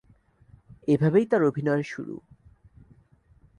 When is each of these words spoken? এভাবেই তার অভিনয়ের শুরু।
এভাবেই 0.87 1.25
তার 1.25 1.41
অভিনয়ের 1.43 1.83
শুরু। 1.83 2.15